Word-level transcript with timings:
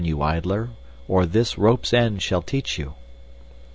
you 0.03 0.19
idler, 0.23 0.71
or 1.07 1.27
this 1.27 1.59
rope's 1.59 1.93
end 1.93 2.19
shall 2.23 2.41
teach 2.41 2.79
you. 2.79 2.95